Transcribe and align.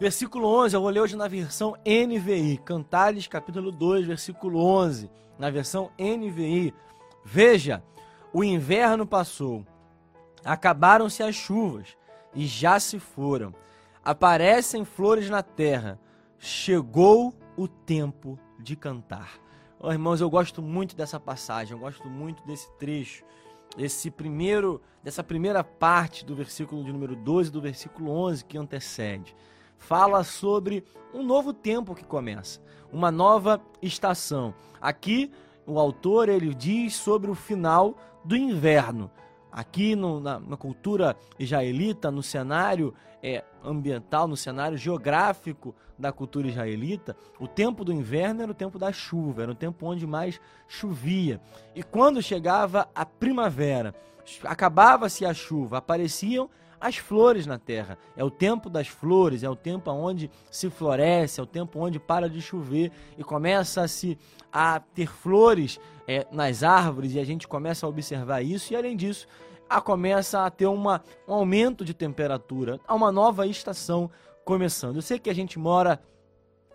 Versículo 0.00 0.48
11, 0.48 0.74
eu 0.74 0.80
vou 0.80 0.88
ler 0.88 1.00
hoje 1.00 1.14
na 1.14 1.28
versão 1.28 1.76
NVI, 1.84 2.56
Cantares 2.64 3.26
capítulo 3.26 3.70
2, 3.70 4.06
versículo 4.06 4.58
11, 4.58 5.10
na 5.38 5.50
versão 5.50 5.90
NVI. 5.98 6.72
Veja, 7.22 7.82
o 8.32 8.42
inverno 8.42 9.06
passou, 9.06 9.62
acabaram-se 10.42 11.22
as 11.22 11.34
chuvas 11.34 11.98
e 12.34 12.46
já 12.46 12.80
se 12.80 12.98
foram. 12.98 13.54
Aparecem 14.02 14.86
flores 14.86 15.28
na 15.28 15.42
terra, 15.42 16.00
chegou 16.38 17.34
o 17.54 17.68
tempo 17.68 18.38
de 18.58 18.76
cantar. 18.76 19.34
Oh, 19.78 19.92
irmãos, 19.92 20.22
eu 20.22 20.30
gosto 20.30 20.62
muito 20.62 20.96
dessa 20.96 21.20
passagem, 21.20 21.74
eu 21.74 21.78
gosto 21.78 22.08
muito 22.08 22.42
desse 22.46 22.72
trecho, 22.78 23.22
esse 23.76 24.10
primeiro, 24.10 24.80
dessa 25.04 25.22
primeira 25.22 25.62
parte 25.62 26.24
do 26.24 26.34
versículo 26.34 26.82
de 26.82 26.90
número 26.90 27.14
12 27.14 27.52
do 27.52 27.60
versículo 27.60 28.10
11 28.12 28.46
que 28.46 28.56
antecede 28.56 29.36
fala 29.80 30.22
sobre 30.22 30.84
um 31.12 31.24
novo 31.24 31.52
tempo 31.52 31.96
que 31.96 32.04
começa, 32.04 32.60
uma 32.92 33.10
nova 33.10 33.60
estação. 33.82 34.54
Aqui 34.80 35.32
o 35.66 35.80
autor 35.80 36.28
ele 36.28 36.54
diz 36.54 36.94
sobre 36.94 37.30
o 37.30 37.34
final 37.34 37.96
do 38.24 38.36
inverno. 38.36 39.10
Aqui 39.50 39.96
no, 39.96 40.20
na, 40.20 40.38
na, 40.38 40.56
cultura 40.56 41.16
israelita, 41.36 42.08
no 42.08 42.22
cenário 42.22 42.94
é, 43.20 43.42
ambiental, 43.64 44.28
no 44.28 44.36
cenário 44.36 44.78
geográfico 44.78 45.74
da 45.98 46.12
cultura 46.12 46.46
israelita, 46.46 47.16
o 47.40 47.48
tempo 47.48 47.84
do 47.84 47.92
inverno 47.92 48.42
era 48.42 48.52
o 48.52 48.54
tempo 48.54 48.78
da 48.78 48.92
chuva, 48.92 49.42
era 49.42 49.50
o 49.50 49.56
tempo 49.56 49.86
onde 49.86 50.06
mais 50.06 50.40
chovia. 50.68 51.40
E 51.74 51.82
quando 51.82 52.22
chegava 52.22 52.88
a 52.94 53.04
primavera, 53.04 53.92
acabava-se 54.44 55.24
a 55.24 55.34
chuva, 55.34 55.78
apareciam 55.78 56.48
as 56.80 56.96
flores 56.96 57.46
na 57.46 57.58
terra. 57.58 57.98
É 58.16 58.24
o 58.24 58.30
tempo 58.30 58.70
das 58.70 58.88
flores, 58.88 59.42
é 59.42 59.50
o 59.50 59.56
tempo 59.56 59.90
onde 59.90 60.30
se 60.50 60.70
floresce, 60.70 61.38
é 61.38 61.42
o 61.42 61.46
tempo 61.46 61.78
onde 61.78 62.00
para 62.00 62.28
de 62.28 62.40
chover 62.40 62.90
e 63.18 63.22
começa 63.22 63.82
a 63.82 63.88
se 63.88 64.18
a 64.52 64.80
ter 64.80 65.06
flores 65.06 65.78
é, 66.08 66.26
nas 66.32 66.62
árvores 66.62 67.14
e 67.14 67.20
a 67.20 67.24
gente 67.24 67.46
começa 67.46 67.86
a 67.86 67.88
observar 67.88 68.42
isso 68.42 68.72
e 68.72 68.76
além 68.76 68.96
disso 68.96 69.28
a 69.68 69.80
começa 69.80 70.44
a 70.44 70.50
ter 70.50 70.66
uma, 70.66 71.00
um 71.28 71.32
aumento 71.32 71.84
de 71.84 71.94
temperatura, 71.94 72.80
há 72.88 72.92
uma 72.92 73.12
nova 73.12 73.46
estação 73.46 74.10
começando. 74.44 74.96
Eu 74.96 75.02
sei 75.02 75.16
que 75.16 75.30
a 75.30 75.34
gente 75.34 75.60
mora 75.60 76.00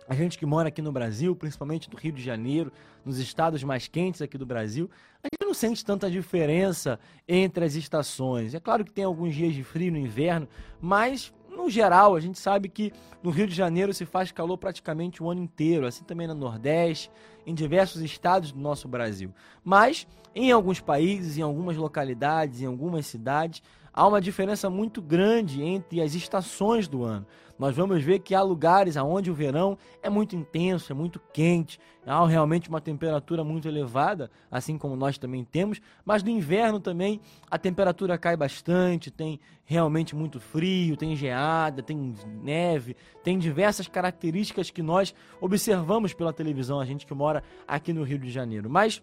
a 0.08 0.14
gente 0.14 0.38
que 0.38 0.46
mora 0.46 0.68
aqui 0.68 0.80
no 0.80 0.92
Brasil, 0.92 1.34
principalmente 1.34 1.90
no 1.90 1.98
Rio 1.98 2.12
de 2.12 2.22
Janeiro, 2.22 2.72
nos 3.04 3.18
estados 3.18 3.62
mais 3.64 3.88
quentes 3.88 4.22
aqui 4.22 4.38
do 4.38 4.46
Brasil, 4.46 4.88
a 5.26 5.28
gente 5.34 5.46
não 5.46 5.54
sente 5.54 5.84
tanta 5.84 6.10
diferença 6.10 6.98
entre 7.26 7.64
as 7.64 7.74
estações. 7.74 8.54
É 8.54 8.60
claro 8.60 8.84
que 8.84 8.92
tem 8.92 9.04
alguns 9.04 9.34
dias 9.34 9.54
de 9.54 9.64
frio 9.64 9.92
no 9.92 9.98
inverno, 9.98 10.48
mas 10.80 11.32
no 11.50 11.68
geral 11.68 12.14
a 12.14 12.20
gente 12.20 12.38
sabe 12.38 12.68
que 12.68 12.92
no 13.22 13.30
Rio 13.30 13.46
de 13.46 13.54
Janeiro 13.54 13.92
se 13.92 14.04
faz 14.04 14.30
calor 14.30 14.56
praticamente 14.56 15.22
o 15.22 15.30
ano 15.30 15.42
inteiro, 15.42 15.86
assim 15.86 16.04
também 16.04 16.28
no 16.28 16.34
Nordeste, 16.34 17.10
em 17.44 17.54
diversos 17.54 18.02
estados 18.02 18.52
do 18.52 18.60
nosso 18.60 18.86
Brasil. 18.86 19.32
Mas 19.64 20.06
em 20.34 20.52
alguns 20.52 20.80
países, 20.80 21.38
em 21.38 21.42
algumas 21.42 21.76
localidades, 21.76 22.60
em 22.60 22.66
algumas 22.66 23.06
cidades, 23.06 23.62
há 23.96 24.06
uma 24.06 24.20
diferença 24.20 24.68
muito 24.68 25.00
grande 25.00 25.62
entre 25.62 26.02
as 26.02 26.14
estações 26.14 26.86
do 26.86 27.02
ano. 27.02 27.26
Nós 27.58 27.74
vamos 27.74 28.02
ver 28.02 28.18
que 28.18 28.34
há 28.34 28.42
lugares 28.42 28.96
onde 28.96 29.30
o 29.30 29.34
verão 29.34 29.78
é 30.02 30.10
muito 30.10 30.36
intenso, 30.36 30.92
é 30.92 30.94
muito 30.94 31.18
quente, 31.32 31.80
há 32.04 32.24
realmente 32.26 32.68
uma 32.68 32.82
temperatura 32.82 33.42
muito 33.42 33.66
elevada, 33.66 34.30
assim 34.50 34.76
como 34.76 34.94
nós 34.94 35.16
também 35.16 35.42
temos, 35.42 35.80
mas 36.04 36.22
no 36.22 36.28
inverno 36.28 36.78
também 36.78 37.18
a 37.50 37.56
temperatura 37.56 38.18
cai 38.18 38.36
bastante, 38.36 39.10
tem 39.10 39.40
realmente 39.64 40.14
muito 40.14 40.38
frio, 40.38 40.98
tem 40.98 41.16
geada, 41.16 41.82
tem 41.82 42.14
neve, 42.42 42.94
tem 43.24 43.38
diversas 43.38 43.88
características 43.88 44.70
que 44.70 44.82
nós 44.82 45.14
observamos 45.40 46.12
pela 46.12 46.34
televisão, 46.34 46.78
a 46.78 46.84
gente 46.84 47.06
que 47.06 47.14
mora 47.14 47.42
aqui 47.66 47.90
no 47.90 48.02
Rio 48.02 48.18
de 48.18 48.30
Janeiro. 48.30 48.68
Mas 48.68 49.02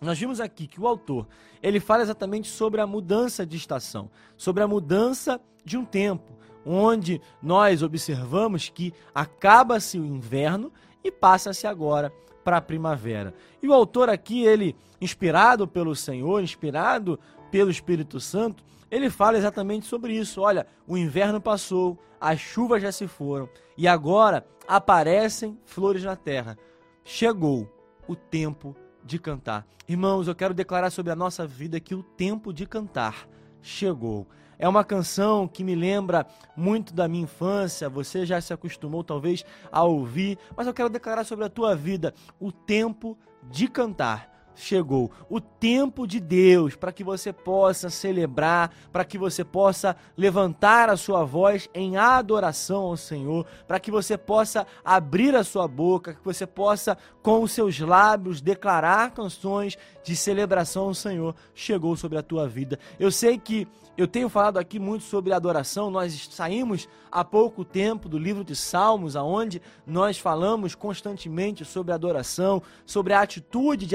nós 0.00 0.18
vimos 0.18 0.40
aqui 0.40 0.66
que 0.66 0.80
o 0.80 0.86
autor, 0.86 1.26
ele 1.62 1.80
fala 1.80 2.02
exatamente 2.02 2.48
sobre 2.48 2.80
a 2.80 2.86
mudança 2.86 3.46
de 3.46 3.56
estação, 3.56 4.10
sobre 4.36 4.62
a 4.62 4.68
mudança 4.68 5.40
de 5.64 5.76
um 5.76 5.84
tempo, 5.84 6.32
onde 6.64 7.20
nós 7.42 7.82
observamos 7.82 8.68
que 8.68 8.92
acaba-se 9.14 9.98
o 9.98 10.04
inverno 10.04 10.72
e 11.02 11.10
passa-se 11.10 11.66
agora 11.66 12.12
para 12.42 12.58
a 12.58 12.62
primavera. 12.62 13.34
E 13.62 13.68
o 13.68 13.72
autor 13.72 14.10
aqui, 14.10 14.44
ele, 14.44 14.76
inspirado 15.00 15.66
pelo 15.66 15.96
Senhor, 15.96 16.42
inspirado 16.42 17.18
pelo 17.50 17.70
Espírito 17.70 18.20
Santo, 18.20 18.62
ele 18.90 19.08
fala 19.10 19.38
exatamente 19.38 19.86
sobre 19.86 20.14
isso. 20.16 20.40
Olha, 20.42 20.66
o 20.86 20.96
inverno 20.96 21.40
passou, 21.40 21.98
as 22.20 22.38
chuvas 22.38 22.82
já 22.82 22.92
se 22.92 23.06
foram 23.06 23.48
e 23.76 23.88
agora 23.88 24.46
aparecem 24.68 25.58
flores 25.64 26.04
na 26.04 26.16
terra. 26.16 26.58
Chegou 27.04 27.68
o 28.06 28.14
tempo 28.14 28.76
de 29.04 29.18
cantar. 29.18 29.66
Irmãos, 29.88 30.26
eu 30.26 30.34
quero 30.34 30.54
declarar 30.54 30.90
sobre 30.90 31.12
a 31.12 31.16
nossa 31.16 31.46
vida 31.46 31.78
que 31.78 31.94
o 31.94 32.02
tempo 32.02 32.52
de 32.52 32.66
cantar 32.66 33.28
chegou. 33.60 34.26
É 34.58 34.68
uma 34.68 34.84
canção 34.84 35.46
que 35.46 35.64
me 35.64 35.74
lembra 35.74 36.26
muito 36.56 36.94
da 36.94 37.06
minha 37.06 37.24
infância. 37.24 37.88
Você 37.88 38.24
já 38.24 38.40
se 38.40 38.52
acostumou 38.52 39.04
talvez 39.04 39.44
a 39.70 39.82
ouvir, 39.82 40.38
mas 40.56 40.66
eu 40.66 40.74
quero 40.74 40.88
declarar 40.88 41.24
sobre 41.24 41.44
a 41.44 41.50
tua 41.50 41.74
vida 41.74 42.14
o 42.40 42.50
tempo 42.50 43.18
de 43.50 43.68
cantar 43.68 44.33
chegou. 44.54 45.10
O 45.28 45.40
tempo 45.40 46.06
de 46.06 46.20
Deus 46.20 46.76
para 46.76 46.92
que 46.92 47.04
você 47.04 47.32
possa 47.32 47.90
celebrar, 47.90 48.72
para 48.92 49.04
que 49.04 49.18
você 49.18 49.44
possa 49.44 49.96
levantar 50.16 50.88
a 50.88 50.96
sua 50.96 51.24
voz 51.24 51.68
em 51.74 51.96
adoração 51.96 52.82
ao 52.82 52.96
Senhor, 52.96 53.46
para 53.66 53.80
que 53.80 53.90
você 53.90 54.16
possa 54.16 54.66
abrir 54.84 55.34
a 55.34 55.44
sua 55.44 55.66
boca, 55.66 56.14
que 56.14 56.24
você 56.24 56.46
possa 56.46 56.96
com 57.22 57.42
os 57.42 57.52
seus 57.52 57.78
lábios 57.78 58.40
declarar 58.40 59.12
canções 59.12 59.76
de 60.02 60.14
celebração 60.14 60.84
ao 60.84 60.94
Senhor, 60.94 61.34
chegou 61.54 61.96
sobre 61.96 62.18
a 62.18 62.22
tua 62.22 62.48
vida. 62.48 62.78
Eu 62.98 63.10
sei 63.10 63.38
que 63.38 63.66
eu 63.96 64.08
tenho 64.08 64.28
falado 64.28 64.58
aqui 64.58 64.80
muito 64.80 65.04
sobre 65.04 65.32
adoração. 65.32 65.88
Nós 65.88 66.28
saímos 66.32 66.88
há 67.12 67.24
pouco 67.24 67.64
tempo 67.64 68.08
do 68.08 68.18
livro 68.18 68.42
de 68.42 68.56
Salmos, 68.56 69.14
aonde 69.14 69.62
nós 69.86 70.18
falamos 70.18 70.74
constantemente 70.74 71.64
sobre 71.64 71.92
adoração, 71.92 72.60
sobre 72.84 73.12
a 73.12 73.20
atitude 73.20 73.86
de 73.86 73.94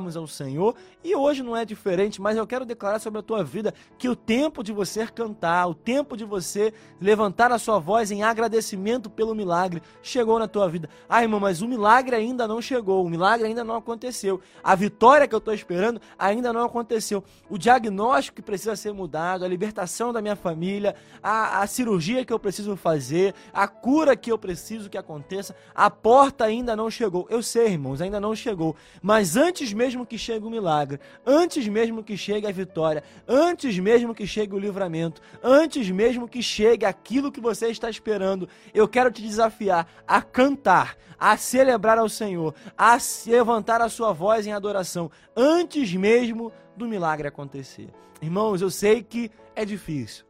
adorarmos 0.00 0.16
ao 0.16 0.26
Senhor. 0.26 0.74
E 1.04 1.14
hoje 1.14 1.42
não 1.42 1.56
é 1.56 1.64
diferente, 1.64 2.20
mas 2.20 2.36
eu 2.36 2.46
quero 2.46 2.64
declarar 2.64 2.98
sobre 2.98 3.20
a 3.20 3.22
tua 3.22 3.44
vida 3.44 3.72
que 3.98 4.08
o 4.08 4.16
tempo 4.16 4.62
de 4.64 4.72
você 4.72 5.06
cantar, 5.06 5.66
o 5.66 5.74
tempo 5.74 6.16
de 6.16 6.24
você 6.24 6.72
levantar 7.00 7.52
a 7.52 7.58
sua 7.58 7.78
voz 7.78 8.10
em 8.10 8.22
agradecimento 8.22 9.08
pelo 9.08 9.34
milagre 9.34 9.82
chegou 10.02 10.38
na 10.38 10.48
tua 10.48 10.68
vida. 10.68 10.88
Ai, 11.08 11.24
irmão, 11.24 11.40
mas 11.40 11.62
o 11.62 11.68
milagre 11.68 12.16
ainda 12.16 12.48
não 12.48 12.60
chegou, 12.60 13.04
o 13.04 13.08
milagre 13.10 13.46
ainda 13.46 13.62
não 13.62 13.76
aconteceu. 13.76 14.40
A 14.62 14.74
vitória 14.74 15.28
que 15.28 15.34
eu 15.34 15.38
estou 15.38 15.54
esperando 15.54 16.00
ainda 16.18 16.52
não 16.52 16.64
aconteceu. 16.64 17.22
O 17.48 17.58
diagnóstico 17.58 18.36
que 18.36 18.42
precisa 18.42 18.74
ser 18.76 18.92
mudado 18.92 19.44
a 19.44 19.48
libertação 19.48 20.12
da 20.12 20.22
minha 20.22 20.36
família, 20.36 20.94
a, 21.22 21.62
a 21.62 21.66
cirurgia 21.66 22.24
que 22.24 22.32
eu 22.32 22.38
preciso 22.38 22.76
fazer, 22.76 23.34
a 23.52 23.68
cura 23.68 24.16
que 24.16 24.30
eu 24.32 24.38
preciso 24.38 24.88
que 24.88 24.98
aconteça, 24.98 25.54
a 25.74 25.90
porta 25.90 26.44
ainda 26.44 26.74
não 26.74 26.90
chegou. 26.90 27.26
Eu 27.30 27.42
sei, 27.42 27.68
irmãos, 27.68 28.00
ainda 28.00 28.20
não 28.20 28.34
chegou. 28.34 28.76
Mas 29.02 29.36
antes 29.36 29.72
mesmo 29.72 29.89
que 30.06 30.18
chegue 30.18 30.46
o 30.46 30.50
milagre, 30.50 31.00
antes 31.24 31.66
mesmo 31.68 32.02
que 32.02 32.16
chegue 32.16 32.46
a 32.46 32.52
vitória, 32.52 33.02
antes 33.26 33.78
mesmo 33.78 34.14
que 34.14 34.26
chegue 34.26 34.54
o 34.54 34.58
livramento, 34.58 35.20
antes 35.42 35.90
mesmo 35.90 36.28
que 36.28 36.42
chegue 36.42 36.84
aquilo 36.84 37.32
que 37.32 37.40
você 37.40 37.68
está 37.68 37.90
esperando, 37.90 38.48
eu 38.72 38.88
quero 38.88 39.10
te 39.10 39.22
desafiar 39.22 39.86
a 40.06 40.22
cantar, 40.22 40.96
a 41.18 41.36
celebrar 41.36 41.98
ao 41.98 42.08
Senhor, 42.08 42.54
a 42.76 42.98
levantar 43.26 43.80
a 43.80 43.88
sua 43.88 44.12
voz 44.12 44.46
em 44.46 44.52
adoração, 44.52 45.10
antes 45.36 45.92
mesmo 45.94 46.52
do 46.76 46.86
milagre 46.86 47.28
acontecer. 47.28 47.88
Irmãos, 48.22 48.60
eu 48.62 48.70
sei 48.70 49.02
que 49.02 49.30
é 49.54 49.64
difícil. 49.64 50.24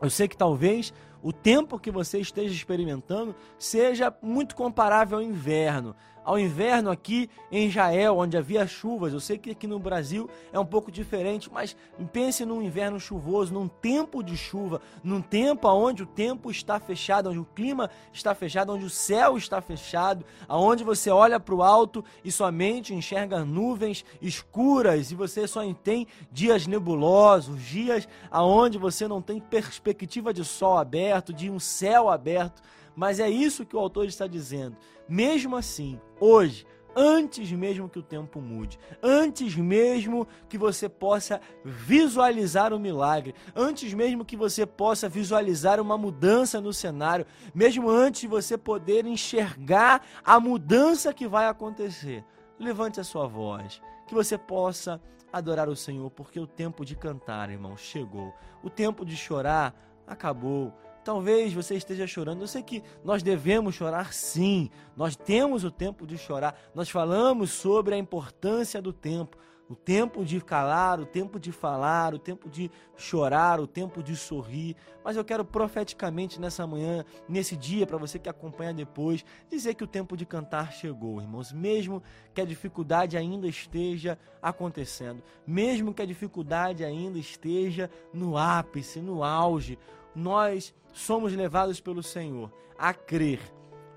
Eu 0.00 0.10
sei 0.10 0.28
que 0.28 0.36
talvez 0.36 0.92
o 1.24 1.32
tempo 1.32 1.78
que 1.78 1.90
você 1.90 2.20
esteja 2.20 2.54
experimentando 2.54 3.34
seja 3.58 4.14
muito 4.22 4.54
comparável 4.54 5.16
ao 5.16 5.24
inverno 5.24 5.96
ao 6.24 6.38
inverno 6.38 6.90
aqui 6.90 7.28
em 7.52 7.68
Israel, 7.68 8.16
onde 8.16 8.36
havia 8.36 8.66
chuvas. 8.66 9.12
Eu 9.12 9.20
sei 9.20 9.36
que 9.36 9.50
aqui 9.50 9.66
no 9.66 9.78
Brasil 9.78 10.28
é 10.52 10.58
um 10.58 10.64
pouco 10.64 10.90
diferente, 10.90 11.50
mas 11.52 11.76
pense 12.12 12.44
num 12.44 12.62
inverno 12.62 12.98
chuvoso, 12.98 13.52
num 13.52 13.68
tempo 13.68 14.22
de 14.22 14.36
chuva, 14.36 14.80
num 15.02 15.20
tempo 15.20 15.68
onde 15.68 16.02
o 16.02 16.06
tempo 16.06 16.50
está 16.50 16.80
fechado, 16.80 17.28
onde 17.28 17.38
o 17.38 17.44
clima 17.44 17.90
está 18.12 18.34
fechado, 18.34 18.72
onde 18.72 18.86
o 18.86 18.90
céu 18.90 19.36
está 19.36 19.60
fechado, 19.60 20.24
aonde 20.48 20.82
você 20.82 21.10
olha 21.10 21.38
para 21.38 21.54
o 21.54 21.62
alto 21.62 22.02
e 22.24 22.32
somente 22.32 22.94
enxerga 22.94 23.44
nuvens 23.44 24.04
escuras 24.22 25.10
e 25.10 25.14
você 25.14 25.46
só 25.46 25.62
tem 25.74 26.06
dias 26.32 26.66
nebulosos, 26.66 27.60
dias 27.62 28.08
aonde 28.30 28.78
você 28.78 29.06
não 29.06 29.20
tem 29.20 29.40
perspectiva 29.40 30.32
de 30.32 30.44
sol 30.44 30.78
aberto, 30.78 31.13
de 31.22 31.50
um 31.50 31.58
céu 31.58 32.08
aberto. 32.08 32.62
Mas 32.96 33.18
é 33.18 33.28
isso 33.28 33.66
que 33.66 33.76
o 33.76 33.78
autor 33.80 34.06
está 34.06 34.26
dizendo. 34.26 34.76
Mesmo 35.08 35.56
assim, 35.56 36.00
hoje, 36.20 36.64
antes 36.96 37.50
mesmo 37.50 37.88
que 37.88 37.98
o 37.98 38.02
tempo 38.02 38.40
mude, 38.40 38.78
antes 39.02 39.56
mesmo 39.56 40.26
que 40.48 40.56
você 40.56 40.88
possa 40.88 41.40
visualizar 41.64 42.72
o 42.72 42.78
milagre, 42.78 43.34
antes 43.54 43.92
mesmo 43.92 44.24
que 44.24 44.36
você 44.36 44.64
possa 44.64 45.08
visualizar 45.08 45.80
uma 45.80 45.98
mudança 45.98 46.60
no 46.60 46.72
cenário, 46.72 47.26
mesmo 47.54 47.90
antes 47.90 48.22
de 48.22 48.28
você 48.28 48.56
poder 48.56 49.06
enxergar 49.06 50.02
a 50.24 50.38
mudança 50.38 51.12
que 51.12 51.26
vai 51.26 51.46
acontecer. 51.46 52.24
Levante 52.58 53.00
a 53.00 53.04
sua 53.04 53.26
voz, 53.26 53.82
que 54.06 54.14
você 54.14 54.38
possa 54.38 55.00
adorar 55.32 55.68
o 55.68 55.74
Senhor, 55.74 56.08
porque 56.12 56.38
o 56.38 56.46
tempo 56.46 56.84
de 56.84 56.94
cantar, 56.94 57.50
irmão, 57.50 57.76
chegou. 57.76 58.32
O 58.62 58.70
tempo 58.70 59.04
de 59.04 59.16
chorar 59.16 59.74
acabou. 60.06 60.72
Talvez 61.04 61.52
você 61.52 61.76
esteja 61.76 62.06
chorando. 62.06 62.40
Eu 62.40 62.48
sei 62.48 62.62
que 62.62 62.82
nós 63.04 63.22
devemos 63.22 63.74
chorar 63.74 64.12
sim. 64.12 64.70
Nós 64.96 65.14
temos 65.14 65.62
o 65.62 65.70
tempo 65.70 66.06
de 66.06 66.16
chorar. 66.16 66.58
Nós 66.74 66.88
falamos 66.88 67.50
sobre 67.50 67.94
a 67.94 67.98
importância 67.98 68.80
do 68.80 68.92
tempo. 68.92 69.36
O 69.68 69.74
tempo 69.74 70.24
de 70.26 70.42
calar, 70.42 71.00
o 71.00 71.06
tempo 71.06 71.40
de 71.40 71.50
falar, 71.50 72.12
o 72.12 72.18
tempo 72.18 72.50
de 72.50 72.70
chorar, 72.96 73.58
o 73.60 73.66
tempo 73.66 74.02
de 74.02 74.14
sorrir. 74.14 74.76
Mas 75.02 75.16
eu 75.16 75.24
quero 75.24 75.42
profeticamente 75.42 76.38
nessa 76.38 76.66
manhã, 76.66 77.02
nesse 77.26 77.56
dia, 77.56 77.86
para 77.86 77.96
você 77.96 78.18
que 78.18 78.28
acompanha 78.28 78.74
depois, 78.74 79.24
dizer 79.50 79.74
que 79.74 79.82
o 79.82 79.86
tempo 79.86 80.18
de 80.18 80.26
cantar 80.26 80.70
chegou, 80.70 81.20
irmãos. 81.20 81.50
Mesmo 81.50 82.02
que 82.34 82.42
a 82.42 82.44
dificuldade 82.44 83.16
ainda 83.16 83.48
esteja 83.48 84.18
acontecendo, 84.42 85.22
mesmo 85.46 85.94
que 85.94 86.02
a 86.02 86.06
dificuldade 86.06 86.84
ainda 86.84 87.18
esteja 87.18 87.90
no 88.12 88.36
ápice, 88.36 89.00
no 89.00 89.24
auge, 89.24 89.78
nós 90.14 90.74
somos 90.92 91.32
levados 91.32 91.80
pelo 91.80 92.02
Senhor 92.02 92.52
a 92.78 92.92
crer 92.92 93.40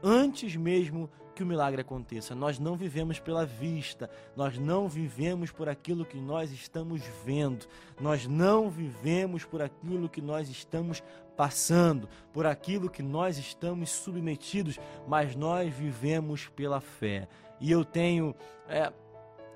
antes 0.04 0.56
mesmo 0.56 1.10
que 1.38 1.44
o 1.44 1.46
milagre 1.46 1.82
aconteça. 1.82 2.34
Nós 2.34 2.58
não 2.58 2.76
vivemos 2.76 3.20
pela 3.20 3.46
vista, 3.46 4.10
nós 4.36 4.58
não 4.58 4.88
vivemos 4.88 5.52
por 5.52 5.70
aquilo 5.70 6.04
que 6.04 6.18
nós 6.18 6.52
estamos 6.52 7.02
vendo, 7.24 7.68
nós 8.02 8.26
não 8.26 8.72
vivemos 8.72 9.46
por 9.46 9.62
aquilo 9.62 10.10
que 10.10 10.22
nós 10.22 10.50
estamos 10.50 11.04
passando, 11.36 12.10
por 12.34 12.48
aquilo 12.48 12.90
que 12.90 13.04
nós 13.04 13.38
estamos 13.38 13.92
submetidos, 13.92 14.80
mas 15.08 15.36
nós 15.36 15.72
vivemos 15.72 16.48
pela 16.48 16.82
fé. 16.82 17.28
E 17.60 17.72
eu 17.72 17.86
tenho. 17.86 18.36
É, 18.68 18.92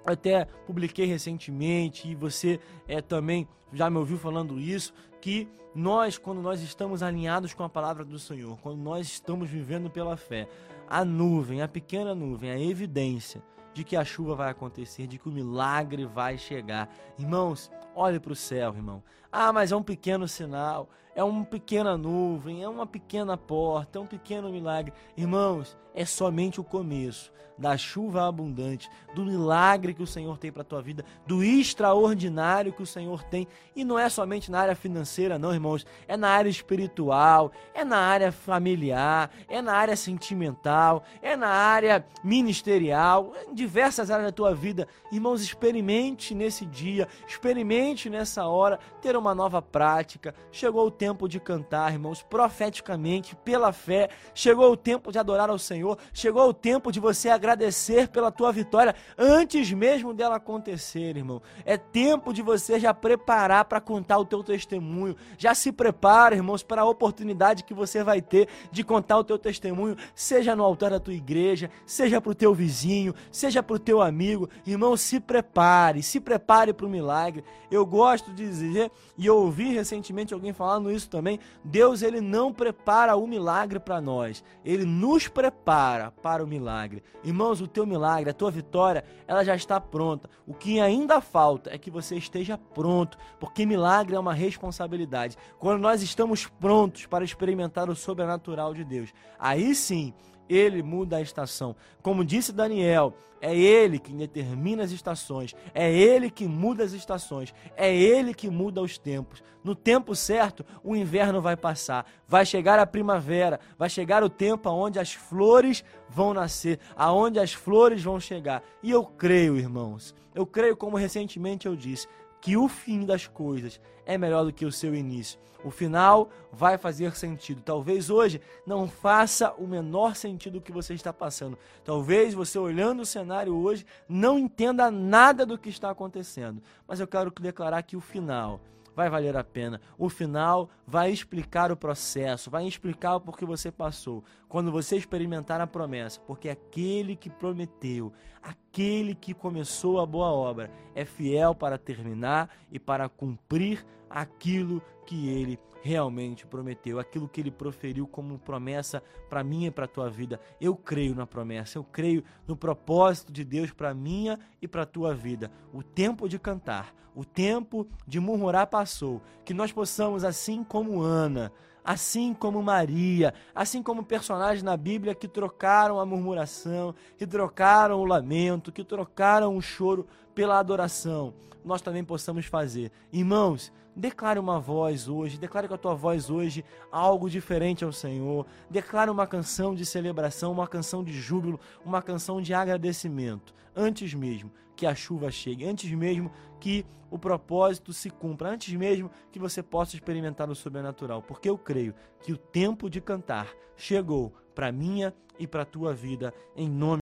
até 0.05 0.45
publiquei 0.65 1.05
recentemente 1.05 2.07
e 2.07 2.15
você 2.15 2.59
é, 2.87 3.01
também 3.01 3.47
já 3.73 3.89
me 3.89 3.97
ouviu 3.97 4.17
falando 4.17 4.59
isso, 4.59 4.93
que 5.19 5.47
nós, 5.73 6.17
quando 6.17 6.41
nós 6.41 6.61
estamos 6.61 7.01
alinhados 7.01 7.53
com 7.53 7.63
a 7.63 7.69
palavra 7.69 8.03
do 8.03 8.19
Senhor, 8.19 8.57
quando 8.59 8.79
nós 8.79 9.07
estamos 9.07 9.49
vivendo 9.49 9.89
pela 9.89 10.17
fé, 10.17 10.47
a 10.89 11.05
nuvem, 11.05 11.61
a 11.61 11.67
pequena 11.67 12.13
nuvem, 12.13 12.51
a 12.51 12.59
evidência 12.59 13.41
de 13.73 13.83
que 13.83 13.95
a 13.95 14.03
chuva 14.03 14.35
vai 14.35 14.49
acontecer, 14.49 15.07
de 15.07 15.17
que 15.17 15.29
o 15.29 15.31
milagre 15.31 16.05
vai 16.05 16.37
chegar. 16.37 16.93
Irmãos, 17.17 17.71
olhe 17.95 18.19
para 18.19 18.33
o 18.33 18.35
céu, 18.35 18.73
irmão. 18.75 19.01
Ah, 19.31 19.53
mas 19.53 19.71
é 19.71 19.75
um 19.75 19.83
pequeno 19.83 20.27
sinal, 20.27 20.89
é 21.15 21.23
uma 21.23 21.45
pequena 21.45 21.97
nuvem, 21.97 22.63
é 22.63 22.67
uma 22.67 22.85
pequena 22.85 23.37
porta, 23.37 23.97
é 23.97 24.01
um 24.01 24.05
pequeno 24.05 24.49
milagre. 24.49 24.93
Irmãos, 25.15 25.77
é 25.93 26.03
somente 26.03 26.59
o 26.59 26.63
começo 26.65 27.31
da 27.57 27.77
chuva 27.77 28.27
abundante, 28.27 28.89
do 29.13 29.23
milagre 29.23 29.93
que 29.93 30.01
o 30.01 30.07
Senhor 30.07 30.37
tem 30.39 30.51
para 30.51 30.63
a 30.63 30.65
tua 30.65 30.81
vida, 30.81 31.05
do 31.27 31.43
extraordinário 31.43 32.73
que 32.73 32.81
o 32.81 32.87
Senhor 32.87 33.23
tem. 33.23 33.47
E 33.75 33.85
não 33.85 33.99
é 33.99 34.09
somente 34.09 34.49
na 34.49 34.59
área 34.59 34.75
financeira, 34.75 35.37
não, 35.37 35.53
irmãos. 35.53 35.85
É 36.07 36.17
na 36.17 36.29
área 36.29 36.49
espiritual, 36.49 37.51
é 37.73 37.85
na 37.85 37.97
área 37.97 38.31
familiar, 38.31 39.29
é 39.47 39.61
na 39.61 39.73
área 39.73 39.95
sentimental, 39.95 41.03
é 41.21 41.35
na 41.35 41.49
área 41.49 42.03
ministerial, 42.23 43.31
em 43.47 43.53
diversas 43.53 44.09
áreas 44.09 44.29
da 44.29 44.35
tua 44.35 44.55
vida. 44.55 44.87
Irmãos, 45.11 45.43
experimente 45.43 46.33
nesse 46.33 46.65
dia, 46.65 47.07
experimente 47.27 48.09
nessa 48.09 48.47
hora 48.47 48.79
ter 49.01 49.15
nova 49.35 49.61
prática. 49.61 50.33
Chegou 50.51 50.87
o 50.87 50.91
tempo 50.91 51.29
de 51.29 51.39
cantar, 51.39 51.93
irmãos, 51.93 52.23
profeticamente, 52.23 53.35
pela 53.35 53.71
fé. 53.71 54.09
Chegou 54.33 54.71
o 54.71 54.77
tempo 54.77 55.11
de 55.11 55.19
adorar 55.19 55.49
ao 55.49 55.59
Senhor. 55.59 55.97
Chegou 56.11 56.49
o 56.49 56.53
tempo 56.53 56.91
de 56.91 56.99
você 56.99 57.29
agradecer 57.29 58.07
pela 58.07 58.31
tua 58.31 58.51
vitória 58.51 58.95
antes 59.17 59.71
mesmo 59.71 60.13
dela 60.13 60.37
acontecer, 60.37 61.15
irmão. 61.15 61.41
É 61.63 61.77
tempo 61.77 62.33
de 62.33 62.41
você 62.41 62.79
já 62.79 62.93
preparar 62.93 63.65
para 63.65 63.79
contar 63.79 64.17
o 64.17 64.25
teu 64.25 64.43
testemunho. 64.43 65.15
Já 65.37 65.53
se 65.53 65.71
prepara, 65.71 66.35
irmãos, 66.35 66.63
para 66.63 66.81
a 66.81 66.85
oportunidade 66.85 67.63
que 67.63 67.73
você 67.73 68.03
vai 68.03 68.21
ter 68.21 68.47
de 68.71 68.83
contar 68.83 69.17
o 69.17 69.23
teu 69.23 69.37
testemunho, 69.37 69.95
seja 70.15 70.55
no 70.55 70.63
altar 70.63 70.91
da 70.91 70.99
tua 70.99 71.13
igreja, 71.13 71.69
seja 71.85 72.19
para 72.19 72.31
o 72.31 72.35
teu 72.35 72.53
vizinho, 72.53 73.13
seja 73.31 73.61
para 73.61 73.75
o 73.75 73.79
teu 73.79 74.01
amigo. 74.01 74.49
Irmão, 74.65 74.97
se 74.97 75.19
prepare, 75.19 76.01
se 76.01 76.19
prepare 76.19 76.73
para 76.73 76.85
o 76.85 76.89
milagre. 76.89 77.43
Eu 77.69 77.85
gosto 77.85 78.31
de 78.31 78.45
dizer, 78.45 78.91
e 79.21 79.27
eu 79.27 79.37
ouvi 79.37 79.65
recentemente 79.65 80.33
alguém 80.33 80.51
falando 80.51 80.91
isso 80.91 81.07
também, 81.07 81.39
Deus 81.63 82.01
ele 82.01 82.19
não 82.19 82.51
prepara 82.51 83.15
o 83.15 83.27
milagre 83.27 83.79
para 83.79 84.01
nós, 84.01 84.43
ele 84.65 84.83
nos 84.83 85.27
prepara 85.27 86.09
para 86.09 86.43
o 86.43 86.47
milagre. 86.47 87.03
Irmãos, 87.23 87.61
o 87.61 87.67
teu 87.67 87.85
milagre, 87.85 88.31
a 88.31 88.33
tua 88.33 88.49
vitória, 88.49 89.03
ela 89.27 89.43
já 89.43 89.55
está 89.55 89.79
pronta. 89.79 90.27
O 90.47 90.55
que 90.55 90.79
ainda 90.79 91.21
falta 91.21 91.71
é 91.71 91.77
que 91.77 91.91
você 91.91 92.15
esteja 92.15 92.57
pronto, 92.57 93.15
porque 93.39 93.63
milagre 93.63 94.15
é 94.15 94.19
uma 94.19 94.33
responsabilidade. 94.33 95.37
Quando 95.59 95.79
nós 95.79 96.01
estamos 96.01 96.47
prontos 96.47 97.05
para 97.05 97.23
experimentar 97.23 97.91
o 97.91 97.95
sobrenatural 97.95 98.73
de 98.73 98.83
Deus, 98.83 99.13
aí 99.37 99.75
sim 99.75 100.15
ele 100.53 100.83
muda 100.83 101.17
a 101.17 101.21
estação. 101.21 101.75
Como 102.01 102.25
disse 102.25 102.51
Daniel, 102.51 103.13
é 103.41 103.55
ele 103.55 103.97
que 103.97 104.13
determina 104.13 104.83
as 104.83 104.91
estações, 104.91 105.55
é 105.73 105.91
ele 105.91 106.29
que 106.29 106.47
muda 106.47 106.83
as 106.83 106.93
estações, 106.93 107.53
é 107.75 107.93
ele 107.93 108.33
que 108.33 108.49
muda 108.49 108.81
os 108.81 108.97
tempos. 108.97 109.43
No 109.63 109.75
tempo 109.75 110.15
certo, 110.15 110.65
o 110.83 110.95
inverno 110.95 111.41
vai 111.41 111.57
passar, 111.57 112.05
vai 112.27 112.45
chegar 112.45 112.79
a 112.79 112.85
primavera, 112.85 113.59
vai 113.77 113.89
chegar 113.89 114.23
o 114.23 114.29
tempo 114.29 114.69
onde 114.69 114.99
as 114.99 115.13
flores 115.13 115.83
vão 116.07 116.33
nascer, 116.33 116.79
aonde 116.95 117.39
as 117.39 117.53
flores 117.53 118.03
vão 118.03 118.19
chegar. 118.19 118.63
E 118.83 118.91
eu 118.91 119.03
creio, 119.03 119.57
irmãos, 119.57 120.15
eu 120.33 120.45
creio 120.45 120.77
como 120.77 120.97
recentemente 120.97 121.67
eu 121.67 121.75
disse, 121.75 122.07
que 122.41 122.57
o 122.57 122.67
fim 122.67 123.05
das 123.05 123.27
coisas 123.27 123.79
é 124.05 124.17
melhor 124.17 124.43
do 124.43 124.51
que 124.51 124.65
o 124.65 124.71
seu 124.71 124.95
início. 124.95 125.39
O 125.63 125.69
final 125.69 126.29
vai 126.51 126.77
fazer 126.77 127.15
sentido. 127.15 127.61
Talvez 127.61 128.09
hoje 128.09 128.41
não 128.65 128.87
faça 128.87 129.53
o 129.53 129.67
menor 129.67 130.15
sentido 130.15 130.57
o 130.57 130.61
que 130.61 130.71
você 130.71 130.93
está 130.93 131.13
passando. 131.13 131.57
Talvez 131.83 132.33
você 132.33 132.57
olhando 132.57 133.01
o 133.01 133.05
cenário 133.05 133.55
hoje 133.55 133.85
não 134.09 134.39
entenda 134.39 134.89
nada 134.89 135.45
do 135.45 135.57
que 135.57 135.69
está 135.69 135.91
acontecendo. 135.91 136.61
Mas 136.87 136.99
eu 136.99 137.07
quero 137.07 137.31
declarar 137.39 137.83
que 137.83 137.95
o 137.95 138.01
final 138.01 138.59
vai 138.95 139.09
valer 139.09 139.37
a 139.37 139.43
pena. 139.43 139.79
O 139.97 140.09
final 140.09 140.69
vai 140.85 141.11
explicar 141.11 141.71
o 141.71 141.77
processo, 141.77 142.49
vai 142.49 142.67
explicar 142.67 143.15
o 143.15 143.21
porquê 143.21 143.45
você 143.45 143.71
passou. 143.71 144.23
Quando 144.49 144.71
você 144.71 144.97
experimentar 144.97 145.61
a 145.61 145.67
promessa, 145.67 146.19
porque 146.21 146.49
aquele 146.49 147.15
que 147.15 147.29
prometeu, 147.29 148.11
aquele 148.41 148.61
que 148.71 149.33
começou 149.33 149.99
a 149.99 150.05
boa 150.05 150.31
obra, 150.31 150.71
é 150.95 151.03
fiel 151.03 151.53
para 151.53 151.77
terminar 151.77 152.49
e 152.71 152.79
para 152.79 153.09
cumprir 153.09 153.85
aquilo 154.09 154.81
que 155.05 155.29
ele 155.29 155.59
realmente 155.81 156.45
prometeu, 156.45 156.99
aquilo 156.99 157.27
que 157.27 157.41
ele 157.41 157.51
proferiu 157.51 158.07
como 158.07 158.37
promessa 158.37 159.01
para 159.29 159.43
mim 159.43 159.65
e 159.65 159.71
para 159.71 159.85
a 159.85 159.87
tua 159.87 160.09
vida. 160.09 160.39
Eu 160.59 160.75
creio 160.75 161.15
na 161.15 161.25
promessa, 161.25 161.77
eu 161.77 161.83
creio 161.83 162.23
no 162.47 162.55
propósito 162.55 163.31
de 163.31 163.43
Deus 163.43 163.71
para 163.71 163.93
minha 163.93 164.39
e 164.61 164.67
para 164.67 164.83
a 164.83 164.85
tua 164.85 165.13
vida. 165.13 165.51
O 165.73 165.81
tempo 165.81 166.29
de 166.29 166.37
cantar, 166.37 166.93
o 167.15 167.25
tempo 167.25 167.87
de 168.07 168.19
murmurar 168.19 168.67
passou, 168.67 169.21
que 169.43 169.53
nós 169.53 169.71
possamos 169.71 170.23
assim 170.23 170.63
como 170.63 171.01
Ana, 171.01 171.51
assim 171.83 172.33
como 172.33 172.61
Maria, 172.61 173.33
assim 173.53 173.81
como 173.81 174.03
personagens 174.03 174.63
na 174.63 174.77
Bíblia 174.77 175.15
que 175.15 175.27
trocaram 175.27 175.99
a 175.99 176.05
murmuração, 176.05 176.93
que 177.17 177.25
trocaram 177.25 177.99
o 177.99 178.05
lamento, 178.05 178.71
que 178.71 178.83
trocaram 178.83 179.55
o 179.55 179.61
choro 179.61 180.07
pela 180.33 180.59
adoração, 180.59 181.33
nós 181.63 181.81
também 181.81 182.03
possamos 182.03 182.45
fazer. 182.45 182.91
Irmãos, 183.11 183.71
declare 183.95 184.39
uma 184.39 184.59
voz 184.59 185.07
hoje, 185.07 185.37
declare 185.37 185.67
com 185.67 185.73
a 185.73 185.77
tua 185.77 185.93
voz 185.93 186.29
hoje 186.29 186.63
algo 186.91 187.29
diferente 187.29 187.83
ao 187.83 187.91
Senhor, 187.91 188.45
declare 188.69 189.09
uma 189.09 189.27
canção 189.27 189.75
de 189.75 189.85
celebração, 189.85 190.51
uma 190.51 190.67
canção 190.67 191.03
de 191.03 191.13
júbilo, 191.13 191.59
uma 191.85 192.01
canção 192.01 192.41
de 192.41 192.53
agradecimento, 192.53 193.53
antes 193.75 194.13
mesmo 194.13 194.51
que 194.75 194.85
a 194.85 194.95
chuva 194.95 195.29
chegue, 195.29 195.65
antes 195.65 195.91
mesmo 195.91 196.31
que 196.59 196.85
o 197.09 197.19
propósito 197.19 197.91
se 197.91 198.09
cumpra, 198.09 198.49
antes 198.49 198.73
mesmo 198.73 199.11
que 199.31 199.37
você 199.37 199.61
possa 199.61 199.95
experimentar 199.95 200.49
o 200.49 200.55
sobrenatural, 200.55 201.21
porque 201.21 201.49
eu 201.49 201.57
creio 201.57 201.93
que 202.21 202.31
o 202.31 202.37
tempo 202.37 202.89
de 202.89 203.01
cantar 203.01 203.53
chegou 203.75 204.33
para 204.55 204.71
minha 204.71 205.13
e 205.37 205.45
para 205.45 205.65
tua 205.65 205.93
vida 205.93 206.33
em 206.55 206.69
nome 206.69 206.89